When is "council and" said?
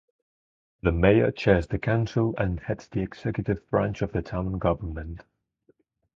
1.77-2.59